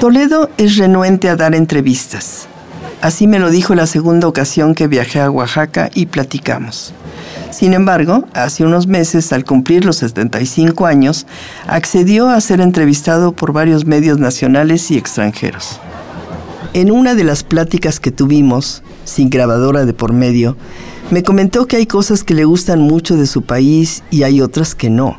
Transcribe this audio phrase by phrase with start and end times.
[0.00, 2.46] Toledo es renuente a dar entrevistas.
[3.00, 6.92] Así me lo dijo la segunda ocasión que viajé a Oaxaca y platicamos.
[7.50, 11.26] Sin embargo, hace unos meses, al cumplir los 75 años,
[11.68, 15.80] accedió a ser entrevistado por varios medios nacionales y extranjeros.
[16.72, 20.56] En una de las pláticas que tuvimos, sin grabadora de por medio,
[21.10, 24.74] me comentó que hay cosas que le gustan mucho de su país y hay otras
[24.74, 25.16] que no.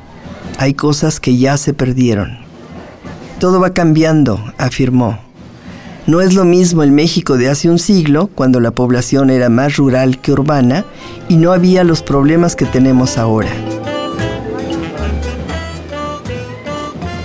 [0.57, 2.44] Hay cosas que ya se perdieron.
[3.39, 5.19] Todo va cambiando, afirmó.
[6.07, 9.75] No es lo mismo el México de hace un siglo, cuando la población era más
[9.75, 10.85] rural que urbana
[11.27, 13.49] y no había los problemas que tenemos ahora.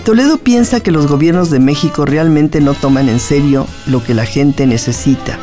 [0.04, 4.24] Toledo piensa que los gobiernos de México realmente no toman en serio lo que la
[4.24, 5.38] gente necesita.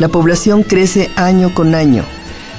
[0.00, 2.02] La población crece año con año,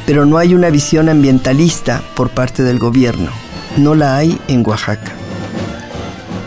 [0.06, 3.32] pero no hay una visión ambientalista por parte del gobierno.
[3.76, 5.23] No la hay en Oaxaca.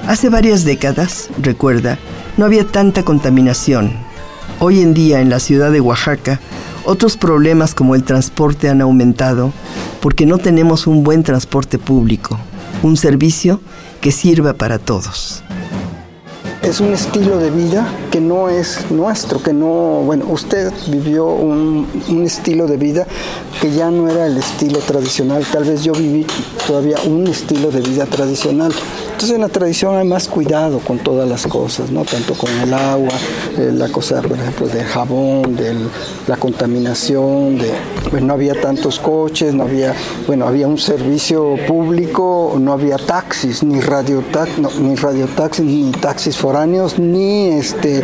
[0.07, 1.99] Hace varias décadas, recuerda,
[2.37, 3.93] no había tanta contaminación.
[4.61, 6.39] Hoy en día en la ciudad de Oaxaca,
[6.85, 9.53] otros problemas como el transporte han aumentado
[10.01, 12.39] porque no tenemos un buen transporte público,
[12.85, 13.61] un servicio
[14.01, 15.43] que sirva para todos
[16.67, 21.87] es un estilo de vida que no es nuestro, que no, bueno, usted vivió un,
[22.25, 23.07] estilo de vida
[23.61, 26.27] que ya no era el estilo tradicional, tal vez yo viví
[26.67, 28.73] todavía un estilo de vida tradicional.
[29.17, 32.05] Entonces en la tradición hay más cuidado con todas las cosas, ¿no?
[32.05, 33.15] Tanto con el agua,
[33.57, 35.75] eh, la cosa, por ejemplo, del jabón, de
[36.27, 37.73] la contaminación, de,
[38.11, 39.95] pues no había tantos coches, no había,
[40.27, 46.37] bueno, había un servicio público, no había taxis, ni radiotaxis, no, ni radiotaxis, ni taxis
[46.37, 48.03] foráneos, ni este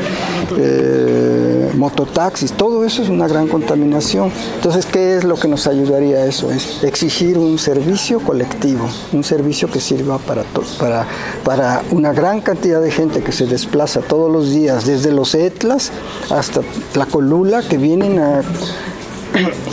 [0.57, 4.31] eh, mototaxis, todo eso es una gran contaminación.
[4.57, 6.51] Entonces, ¿qué es lo que nos ayudaría a eso?
[6.51, 10.43] Es exigir un servicio colectivo, un servicio que sirva para,
[10.79, 11.07] para,
[11.45, 15.93] para una gran cantidad de gente que se desplaza todos los días, desde los Etlas
[16.31, 16.61] hasta
[16.95, 18.43] la Colula, que vienen a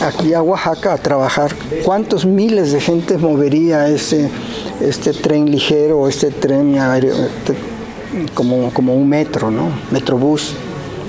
[0.02, 1.54] aquí a Oaxaca a trabajar.
[1.84, 4.30] ¿Cuántos miles de gente movería ese,
[4.80, 7.54] este tren ligero, este tren aéreo, este,
[8.34, 9.70] como, como un metro, ¿no?
[9.90, 10.54] Metrobús?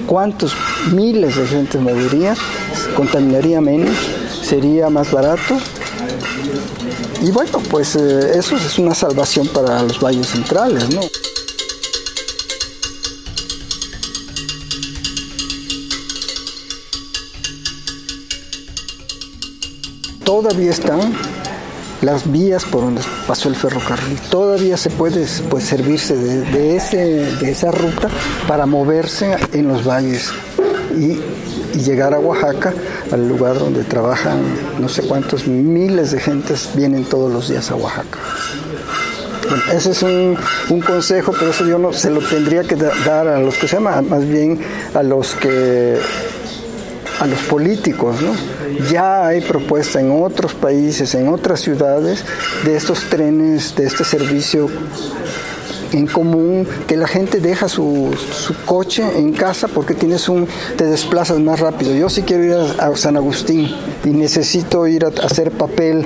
[0.05, 0.53] ¿Cuántos
[0.91, 2.35] miles de gente movería?
[2.95, 3.95] ¿Contaminaría menos?
[4.43, 5.57] ¿Sería más barato?
[7.21, 11.01] Y bueno, pues eh, eso es una salvación para los valles centrales, ¿no?
[20.23, 21.13] Todavía están
[22.01, 24.19] las vías por donde pasó el ferrocarril.
[24.29, 28.09] Todavía se puede pues, servirse de, ese, de esa ruta
[28.47, 30.31] para moverse en los valles
[30.97, 31.19] y,
[31.77, 32.73] llegar a Oaxaca,
[33.11, 34.41] al lugar donde trabajan
[34.77, 38.19] no sé cuántos miles de gentes vienen todos los días a Oaxaca.
[39.73, 40.37] ese es un,
[40.69, 43.77] un, consejo, pero eso yo no se lo tendría que dar a los que se
[43.77, 44.59] llaman, más bien
[44.93, 45.97] a los que
[47.21, 48.33] a los políticos, ¿no?
[48.91, 52.25] Ya hay propuesta en otros países, en otras ciudades,
[52.65, 54.67] de estos trenes, de este servicio
[55.91, 58.11] en común, que la gente deja su,
[58.65, 60.47] coche en casa porque tienes un,
[60.77, 61.93] te desplazas más rápido.
[61.95, 63.69] Yo sí quiero ir a, San Agustín
[64.03, 66.05] y necesito ir a, hacer papel.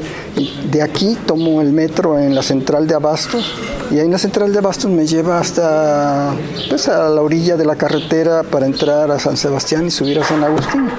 [0.72, 3.53] De aquí tomo el metro en la central de Abastos
[3.91, 6.34] y ahí en la central de Abastos me lleva hasta
[6.69, 10.23] pues, a la orilla de la carretera para entrar a San Sebastián y subir a
[10.23, 10.90] San Agustín.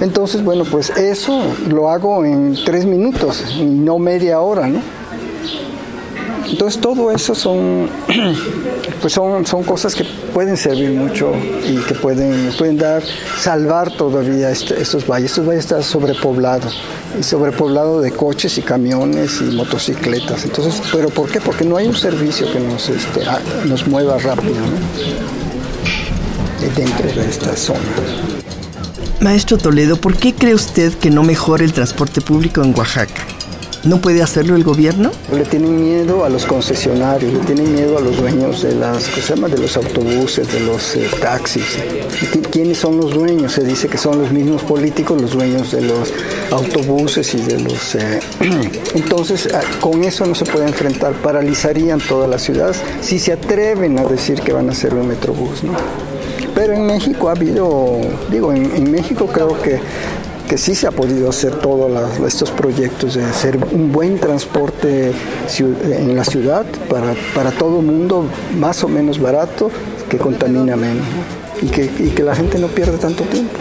[0.00, 4.80] Entonces, bueno, pues eso lo hago en tres minutos y no media hora, ¿no?
[6.48, 7.88] Entonces todo eso son,
[9.00, 11.32] pues son, son cosas que pueden servir mucho
[11.66, 13.02] y que pueden, pueden dar,
[13.38, 15.30] salvar todavía este, estos valles.
[15.30, 16.80] Estos valles están sobrepoblados
[17.18, 20.44] y sobrepoblado de coches y camiones y motocicletas.
[20.44, 21.40] Entonces, ¿pero por qué?
[21.40, 23.22] Porque no hay un servicio que nos, este,
[23.66, 24.54] nos mueva rápido
[26.74, 27.80] dentro de esta zona.
[29.20, 33.35] Maestro Toledo, ¿por qué cree usted que no mejora el transporte público en Oaxaca?
[33.86, 35.12] ¿No puede hacerlo el gobierno?
[35.32, 39.20] Le tienen miedo a los concesionarios, le tienen miedo a los dueños de las, se
[39.20, 39.46] llama?
[39.46, 41.78] de los autobuses, de los eh, taxis.
[42.50, 43.52] ¿Quiénes son los dueños?
[43.52, 46.12] Se dice que son los mismos políticos los dueños de los
[46.50, 47.94] autobuses y de los...
[47.94, 48.18] Eh,
[48.94, 54.00] entonces, ah, con eso no se puede enfrentar, paralizarían toda la ciudad si se atreven
[54.00, 55.62] a decir que van a hacer un metrobús.
[55.62, 55.74] ¿no?
[56.56, 58.00] Pero en México ha habido,
[58.32, 59.78] digo, en México creo que
[60.48, 61.90] que sí se ha podido hacer todos
[62.26, 65.12] estos proyectos de hacer un buen transporte
[65.58, 68.26] en la ciudad para, para todo el mundo,
[68.58, 69.70] más o menos barato,
[70.08, 71.04] que contamina menos
[71.62, 73.58] y, que, y que la gente no pierda tanto tiempo.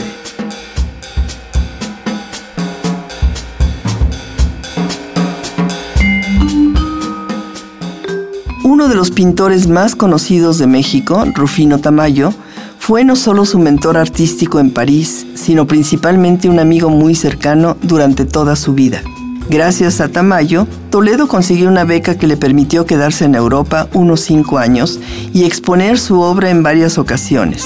[8.64, 12.34] Uno de los pintores más conocidos de México, Rufino Tamayo,
[12.78, 18.26] fue no solo su mentor artístico en París, sino principalmente un amigo muy cercano durante
[18.26, 19.04] toda su vida.
[19.48, 24.58] Gracias a Tamayo, Toledo consiguió una beca que le permitió quedarse en Europa unos cinco
[24.58, 25.00] años
[25.34, 27.64] y exponer su obra en varias ocasiones.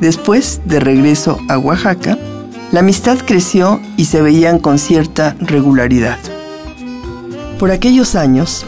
[0.00, 2.16] Después, de regreso a Oaxaca,
[2.72, 6.16] la amistad creció y se veían con cierta regularidad.
[7.58, 8.64] Por aquellos años,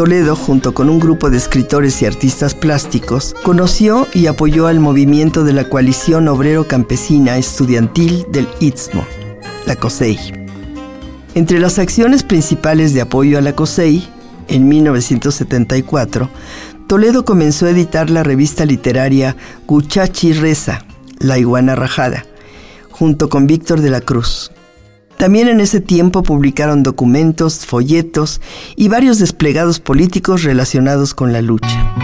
[0.00, 5.44] Toledo, junto con un grupo de escritores y artistas plásticos, conoció y apoyó al movimiento
[5.44, 9.04] de la coalición obrero-campesina estudiantil del Istmo,
[9.66, 10.48] la COSEI.
[11.34, 14.08] Entre las acciones principales de apoyo a la COSEI,
[14.48, 16.30] en 1974,
[16.86, 19.36] Toledo comenzó a editar la revista literaria
[19.66, 20.86] Guchachi Reza,
[21.18, 22.24] La Iguana Rajada,
[22.90, 24.50] junto con Víctor de la Cruz,
[25.20, 28.40] también en ese tiempo publicaron documentos, folletos
[28.74, 31.94] y varios desplegados políticos relacionados con la lucha.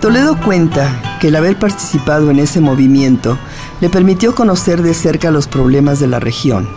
[0.00, 3.36] Toledo cuenta que el haber participado en ese movimiento
[3.80, 6.68] le permitió conocer de cerca los problemas de la región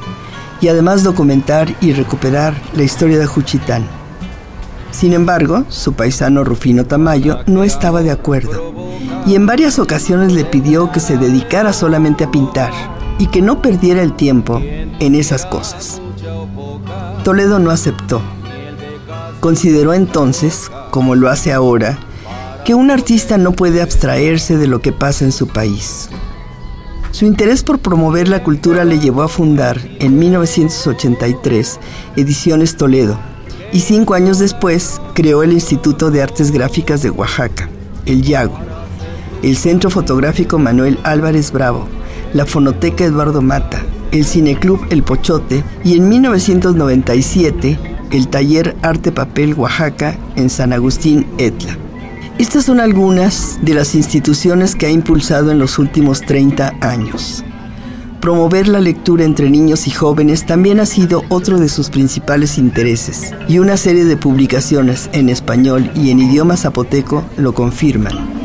[0.62, 3.97] y además documentar y recuperar la historia de Juchitán.
[4.92, 8.74] Sin embargo, su paisano Rufino Tamayo no estaba de acuerdo
[9.26, 12.72] y en varias ocasiones le pidió que se dedicara solamente a pintar
[13.20, 16.02] y que no perdiera el tiempo en esas cosas.
[17.24, 18.22] Toledo no aceptó.
[19.40, 22.00] Consideró entonces, como lo hace ahora,
[22.64, 26.10] que un artista no puede abstraerse de lo que pasa en su país.
[27.12, 31.80] Su interés por promover la cultura le llevó a fundar en 1983
[32.16, 33.18] Ediciones Toledo,
[33.72, 37.70] y cinco años después creó el Instituto de Artes Gráficas de Oaxaca,
[38.06, 38.58] el Yago,
[39.44, 41.88] el Centro Fotográfico Manuel Álvarez Bravo,
[42.34, 43.82] la Fonoteca Eduardo Mata,
[44.12, 47.80] el Cineclub El Pochote y en 1997
[48.12, 51.78] el Taller Arte Papel Oaxaca en San Agustín Etla.
[52.38, 57.44] Estas son algunas de las instituciones que ha impulsado en los últimos 30 años.
[58.22, 63.34] Promover la lectura entre niños y jóvenes también ha sido otro de sus principales intereses,
[63.48, 68.38] y una serie de publicaciones en español y en idioma zapoteco lo confirman.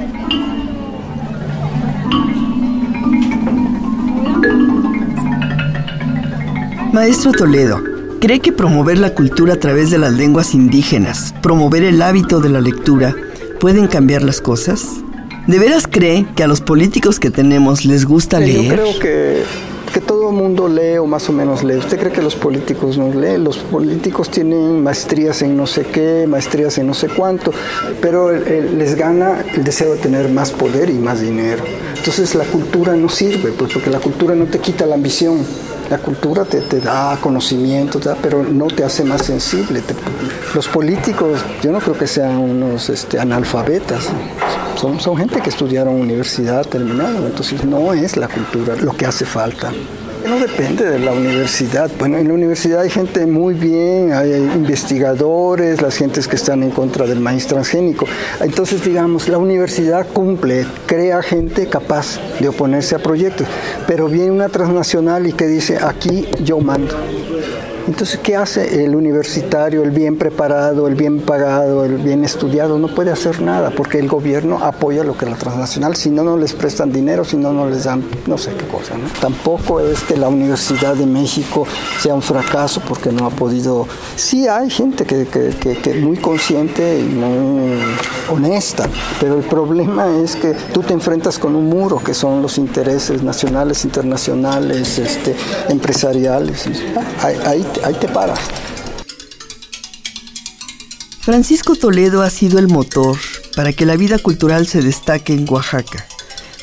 [6.93, 7.83] Maestro Toledo,
[8.21, 12.51] ¿cree que promover la cultura a través de las lenguas indígenas, promover el hábito de
[12.51, 13.17] la lectura,
[13.59, 15.03] pueden cambiar las cosas?
[15.47, 18.65] ¿De veras cree que a los políticos que tenemos les gusta leer?
[18.65, 19.43] Yo creo que
[19.93, 21.77] que todo el mundo lee o más o menos lee.
[21.77, 23.45] ¿Usted cree que los políticos no leen?
[23.45, 27.53] Los políticos tienen maestrías en no sé qué, maestrías en no sé cuánto,
[28.01, 31.65] pero les gana el deseo de tener más poder y más dinero.
[31.97, 35.45] Entonces la cultura no sirve, pues porque la cultura no te quita la ambición.
[35.93, 39.83] La cultura te, te da conocimiento, pero no te hace más sensible.
[40.55, 44.09] los políticos, yo no creo que sean unos este, analfabetas.
[44.75, 49.27] Son, son gente que estudiaron universidad, terminaron, entonces no es la cultura lo que hace
[49.27, 49.71] falta.
[50.27, 51.91] No depende de la universidad.
[51.99, 56.71] Bueno, en la universidad hay gente muy bien, hay investigadores, las gentes que están en
[56.71, 58.07] contra del maíz transgénico.
[58.41, 63.49] Entonces, digamos, la universidad cumple, crea gente capaz de oponerse a proyectos.
[63.87, 66.95] Pero viene una transnacional y que dice, aquí yo mando.
[67.87, 72.79] Entonces, ¿qué hace el universitario, el bien preparado, el bien pagado, el bien estudiado?
[72.79, 76.37] No puede hacer nada porque el gobierno apoya lo que la transnacional, si no, no
[76.37, 78.95] les prestan dinero, si no, no les dan no sé qué cosa.
[79.21, 81.67] Tampoco es que la Universidad de México
[82.01, 83.87] sea un fracaso porque no ha podido...
[84.17, 87.79] Sí hay gente que, es muy consciente y muy
[88.31, 88.89] honesta,
[89.21, 93.23] pero el problema es que tú te enfrentas con un muro que son los intereses
[93.23, 95.35] nacionales, internacionales, este,
[95.69, 96.69] empresariales.
[97.23, 98.39] Ahí te paras.
[101.21, 103.17] Francisco Toledo ha sido el motor
[103.55, 106.07] para que la vida cultural se destaque en Oaxaca.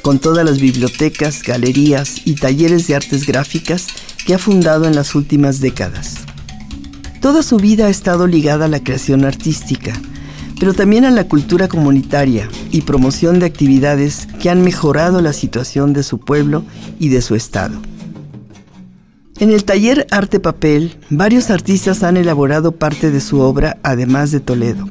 [0.01, 3.87] con todas las bibliotecas, galerías y talleres de artes gráficas
[4.25, 6.15] que ha fundado en las últimas décadas.
[7.19, 9.91] Toda su vida ha estado ligada a la creación artística,
[10.57, 15.91] pero también a la cultura comunitaria y promoción de actividades que han mejorado la situación
[15.91, 16.63] de su pueblo
[16.97, 17.81] y de su estado.
[19.39, 24.41] En el taller Arte Papel, varios artistas han elaborado parte de su obra, además de
[24.41, 24.89] Toledo.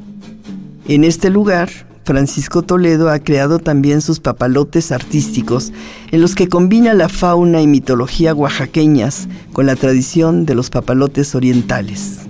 [0.87, 1.69] En este lugar,
[2.03, 5.71] Francisco Toledo ha creado también sus papalotes artísticos,
[6.09, 11.35] en los que combina la fauna y mitología oaxaqueñas con la tradición de los papalotes
[11.35, 12.21] orientales.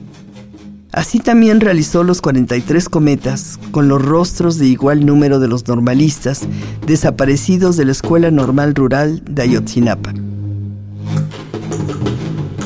[0.91, 6.41] Así también realizó los 43 cometas con los rostros de igual número de los normalistas
[6.85, 10.11] desaparecidos de la Escuela Normal Rural de Ayotzinapa.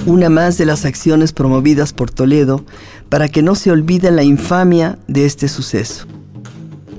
[0.06, 2.66] Una más de las acciones promovidas por Toledo
[3.08, 6.06] para que no se olvide la infamia de este suceso.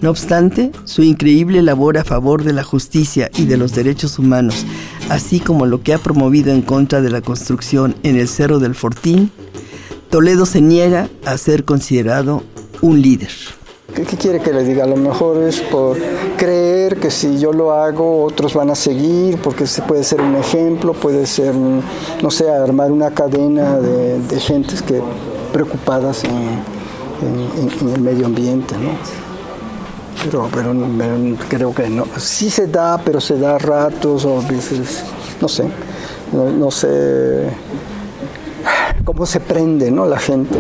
[0.01, 4.65] No obstante, su increíble labor a favor de la justicia y de los derechos humanos,
[5.11, 8.75] así como lo que ha promovido en contra de la construcción en el Cerro del
[8.75, 9.31] Fortín,
[10.09, 12.43] Toledo se niega a ser considerado
[12.81, 13.31] un líder.
[13.95, 14.85] ¿Qué, quiere que le diga?
[14.85, 15.97] A lo mejor es por
[16.37, 20.35] creer que si yo lo hago otros van a seguir, porque se puede ser un
[20.35, 25.01] ejemplo, puede ser, no sé, armar una cadena de, gentes que
[25.53, 28.91] preocupadas en, el medio ambiente, ¿no?
[30.25, 30.75] Pero, pero,
[31.49, 32.07] creo que no.
[32.19, 35.05] Sí se da, pero se da ratos o a veces,
[35.41, 35.65] no sé,
[36.33, 37.49] no sé
[39.05, 40.07] cómo se prende ¿no?
[40.07, 40.59] la gente.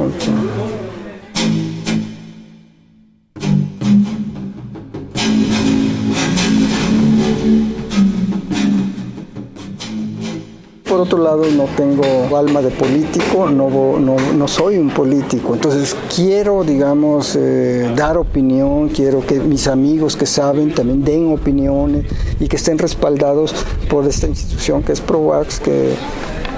[11.04, 17.37] Otro lado, no tengo alma de político, no, no, soy un político, entonces quiero, digamos,
[17.37, 22.06] eh, dar opinión, quiero que mis amigos que saben también den opiniones
[22.40, 23.54] y que estén respaldados
[23.88, 25.94] por esta institución que es ProVax, que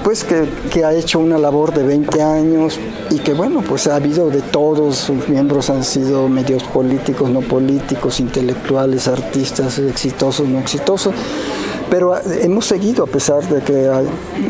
[0.06, 2.78] pues que, ha hecho una labor de 20 años
[3.10, 7.40] y que bueno, pues ha habido de todos, sus miembros han sido medios políticos, no
[7.40, 11.12] políticos, intelectuales, artistas, exitosos, no exitosos,
[11.90, 13.90] pero hemos seguido a pesar de que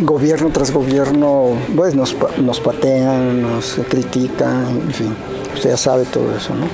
[0.03, 5.17] gobierno tras gobierno pues nos, nos patean, nos critican, en fin,
[5.55, 6.67] usted ya sabe todo eso, ¿no?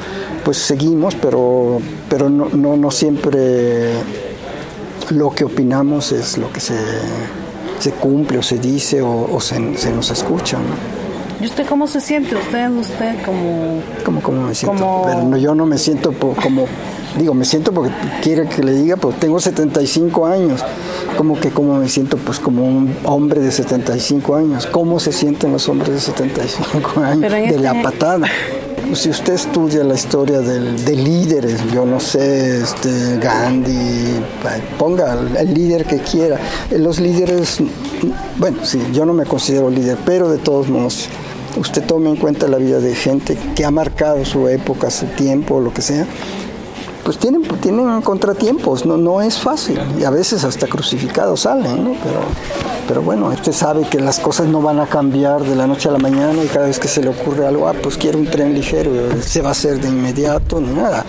[0.45, 3.93] Pues seguimos, pero, pero no, no, no siempre
[5.11, 6.75] lo que opinamos es lo que se
[7.83, 10.59] se cumple o se dice o, se, nos escucha.
[11.43, 12.37] ¿Y usted cómo se siente?
[12.37, 13.83] ¿Usted, usted como...?
[14.05, 15.03] ¿Cómo, cómo me siento?
[15.05, 16.67] Pero yo no me siento como...
[17.19, 17.91] Digo, me siento porque
[18.23, 20.65] quiere que le diga, pues tengo 75 años.
[21.17, 24.67] Como que como me siento, pues como un hombre de 75 años.
[24.67, 27.33] ¿Cómo se sienten los hombres de 75 años?
[27.33, 28.29] de este la patada
[28.95, 34.21] si usted estudia la historia de líderes, yo no sé, este, Gandhi,
[34.79, 36.39] ponga el líder que quiera.
[36.71, 37.59] Los líderes,
[38.37, 41.09] bueno, sí, yo no me considero líder, pero de todos modos,
[41.57, 45.61] usted tome en cuenta la vida de gente que ha marcado su época, su tiempo,
[45.61, 46.07] lo que sea
[47.05, 51.91] pues tienen, tienen contratiempos, no, no es fácil y a veces hasta crucificados salen, ¿no?
[52.03, 52.21] Pero,
[52.87, 55.93] pero bueno, usted sabe que las cosas no van a cambiar de la noche a
[55.93, 58.55] la mañana y cada vez que se le ocurre algo, ah, pues quiero un tren
[58.55, 61.05] ligero, se va a hacer de inmediato, ni nada.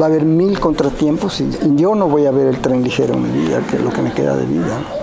[0.00, 3.22] Va a haber mil contratiempos y yo no voy a ver el tren ligero en
[3.22, 5.01] mi vida, que es lo que me queda de vida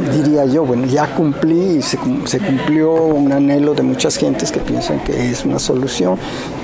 [0.00, 5.00] diría yo, bueno, ya cumplí y se, cumplió un anhelo de muchas gentes que piensan
[5.00, 6.18] que es una solución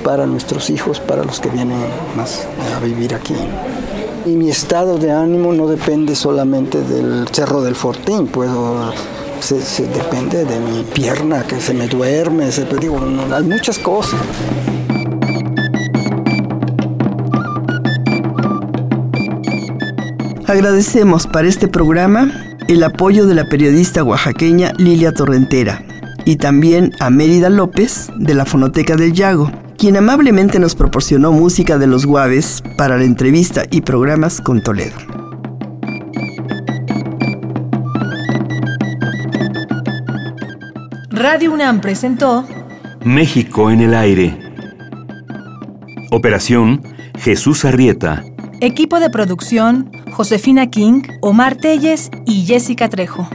[0.04, 1.78] para nuestros hijos, para los que vienen
[2.16, 2.46] más
[2.76, 3.34] a vivir aquí.
[4.26, 8.92] Y mi estado de ánimo no depende solamente del Cerro del Fortín, puedo
[9.40, 13.00] se, depende de mi pierna, que se me duerme, se, digo,
[13.32, 14.20] hay muchas cosas.
[20.46, 25.82] Agradecemos para este programa el apoyo de la periodista oaxaqueña Lilia Torrentera
[26.24, 31.78] y también a Mérida López de la Fonoteca del Yago, quien amablemente nos proporcionó música
[31.78, 34.96] de los Guaves para la entrevista y programas con Toledo.
[41.10, 42.46] Radio UNAM presentó
[43.04, 44.38] México en el aire.
[46.12, 46.82] Operación
[47.18, 48.22] Jesús Arrieta.
[48.60, 53.26] Equipo de producción Josefina King, Omar Telles y Jessica Trejo.